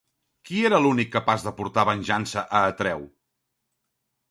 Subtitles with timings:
[0.49, 3.07] Qui era l'únic capaç de portar venjança a Atreu?